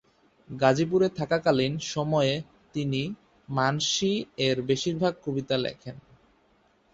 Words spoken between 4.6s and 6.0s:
বেশিরভাগ কবিতা লেখেন।